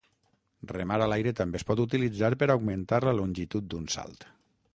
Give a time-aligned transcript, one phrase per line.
[0.71, 4.29] Remar a l'aire també es pot utilitzar per augmentar la longitud d'un salt.